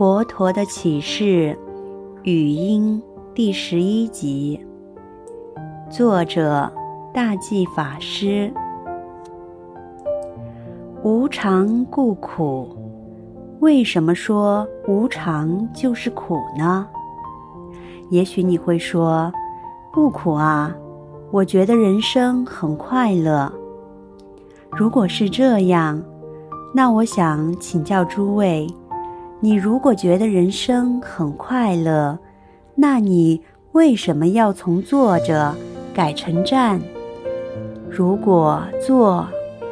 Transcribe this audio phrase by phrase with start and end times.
[0.00, 1.54] 佛陀的启示
[2.22, 3.02] 语音
[3.34, 4.58] 第十一集，
[5.90, 6.72] 作者
[7.12, 8.50] 大寂法师。
[11.02, 12.74] 无常故苦，
[13.58, 16.88] 为什么说无常就是苦呢？
[18.08, 19.30] 也许你会说，
[19.92, 20.74] 不苦啊，
[21.30, 23.52] 我觉得人生很快乐。
[24.70, 26.02] 如果是这样，
[26.74, 28.66] 那我想请教诸位。
[29.42, 32.18] 你如果觉得人生很快乐，
[32.74, 33.40] 那你
[33.72, 35.54] 为什么要从坐着
[35.94, 36.78] 改成站？
[37.88, 39.26] 如果坐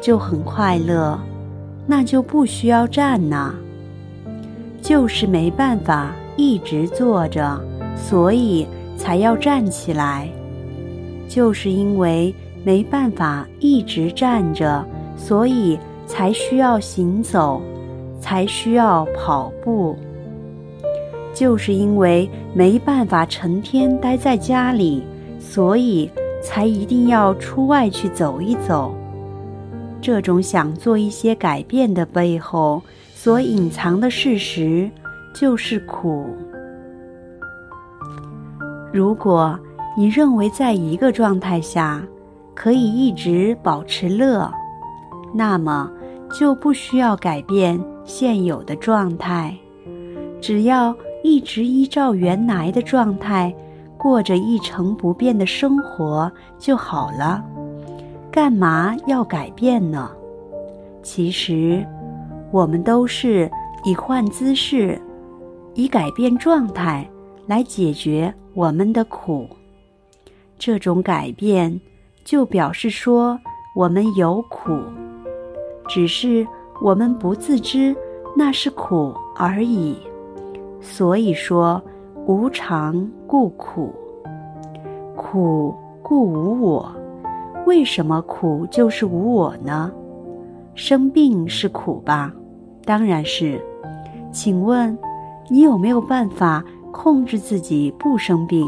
[0.00, 1.20] 就很快乐，
[1.86, 3.54] 那就不需要站呐。
[4.80, 7.60] 就是没办法一直坐着，
[7.94, 10.26] 所以才要站起来。
[11.28, 12.34] 就是因为
[12.64, 14.82] 没办法一直站着，
[15.18, 17.60] 所以才需要行走。
[18.20, 19.96] 才需要跑步，
[21.34, 25.02] 就是因为没办法成天待在家里，
[25.38, 26.10] 所以
[26.42, 28.94] 才一定要出外去走一走。
[30.02, 32.82] 这种想做一些改变的背后，
[33.14, 34.90] 所隐藏的事实
[35.34, 36.26] 就是苦。
[38.92, 39.58] 如果
[39.96, 42.02] 你认为在一个状态下
[42.54, 44.50] 可以一直保持乐，
[45.34, 45.90] 那么
[46.38, 47.78] 就不需要改变。
[48.10, 49.56] 现有的状态，
[50.40, 53.54] 只要一直依照原来的状态
[53.96, 57.40] 过着一成不变的生活就好了。
[58.32, 60.10] 干嘛要改变呢？
[61.04, 61.86] 其实，
[62.50, 63.48] 我们都是
[63.84, 65.00] 以换姿势、
[65.74, 67.08] 以改变状态
[67.46, 69.48] 来解决我们的苦。
[70.58, 71.80] 这种改变，
[72.24, 73.38] 就表示说
[73.76, 74.76] 我们有苦，
[75.86, 76.44] 只是。
[76.82, 77.94] 我们不自知
[78.36, 79.96] 那是苦而已，
[80.80, 81.82] 所以说
[82.26, 83.92] 无常故苦，
[85.14, 86.90] 苦故无我。
[87.66, 89.92] 为什么苦就是无我呢？
[90.74, 92.32] 生病是苦吧？
[92.84, 93.60] 当然是。
[94.32, 94.96] 请问
[95.50, 98.66] 你有没有办法控制自己不生病，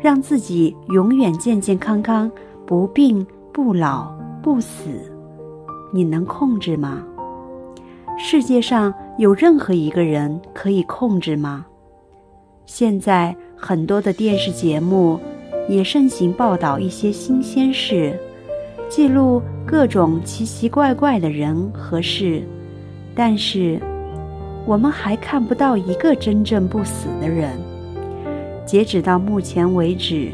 [0.00, 2.30] 让自己永远健健康康，
[2.64, 4.10] 不病不老
[4.42, 4.88] 不死？
[5.92, 7.02] 你能控制吗？
[8.20, 11.64] 世界上有任何一个人可以控制吗？
[12.66, 15.20] 现在很多的电视节目
[15.68, 18.18] 也盛行报道一些新鲜事，
[18.88, 22.42] 记录各种奇奇怪怪的人和事，
[23.14, 23.80] 但是
[24.66, 27.52] 我们还看不到一个真正不死的人。
[28.66, 30.28] 截止到目前为止，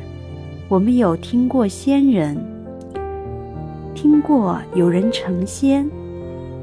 [0.69, 2.34] 我们有听过仙人，
[3.95, 5.87] 听过有人成仙，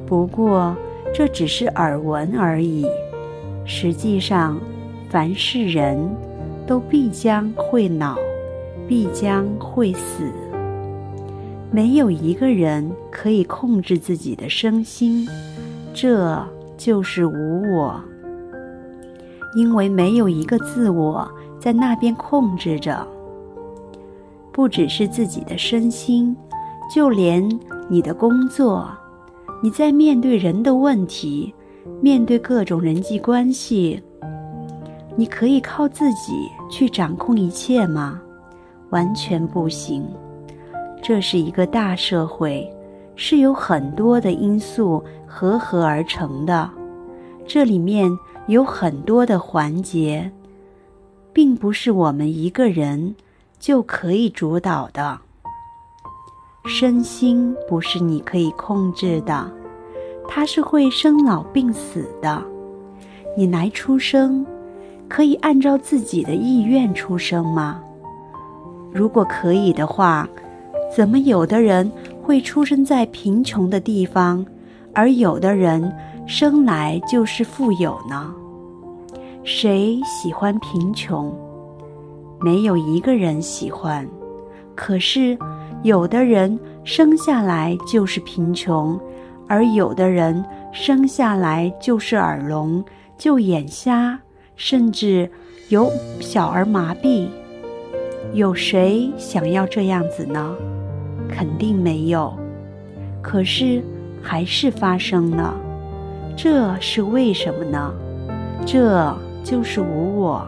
[0.07, 0.75] 不过。
[1.13, 2.85] 这只是耳闻而已。
[3.65, 4.59] 实际上，
[5.09, 5.97] 凡是人
[6.65, 8.15] 都必将会老，
[8.87, 10.31] 必将会死。
[11.69, 15.27] 没有一个人可以控制自己的身心，
[15.93, 16.37] 这
[16.77, 18.01] 就是无我。
[19.55, 21.29] 因为没有一个自我
[21.59, 23.05] 在那边控制着。
[24.51, 26.35] 不只是自己的身心，
[26.93, 27.47] 就连
[27.89, 28.89] 你的工作。
[29.63, 31.53] 你在面对人的问题，
[32.01, 34.01] 面对各种人际关系，
[35.15, 38.19] 你可以靠自己去掌控一切吗？
[38.89, 40.03] 完全不行。
[40.99, 42.67] 这是一个大社会，
[43.15, 46.67] 是由很多的因素合合而成的，
[47.45, 48.11] 这里面
[48.47, 50.31] 有很多的环节，
[51.31, 53.15] 并不是我们一个人
[53.59, 55.19] 就可以主导的。
[56.65, 59.51] 身心不是你可以控制的，
[60.27, 62.41] 它是会生老病死的。
[63.35, 64.45] 你来出生，
[65.09, 67.81] 可以按照自己的意愿出生吗？
[68.93, 70.29] 如果可以的话，
[70.95, 74.45] 怎么有的人会出生在贫穷的地方，
[74.93, 75.91] 而有的人
[76.27, 78.31] 生来就是富有呢？
[79.43, 81.35] 谁喜欢贫穷？
[82.39, 84.07] 没有一个人喜欢。
[84.75, 85.35] 可是。
[85.83, 88.99] 有的人生下来就是贫穷，
[89.47, 92.83] 而有的人生下来就是耳聋、
[93.17, 94.19] 就眼瞎，
[94.55, 95.29] 甚至
[95.69, 97.27] 有小儿麻痹。
[98.33, 100.55] 有谁想要这样子呢？
[101.27, 102.31] 肯定没有。
[103.19, 103.83] 可是
[104.21, 105.55] 还是发生了，
[106.37, 107.91] 这是为什么呢？
[108.67, 109.11] 这
[109.43, 110.47] 就是无我，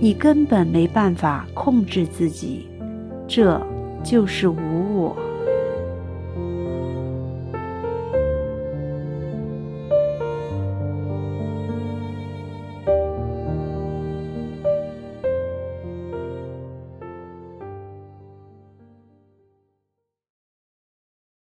[0.00, 2.66] 你根本没办法控制自己。
[3.28, 3.60] 这。
[4.02, 5.29] 就是无我。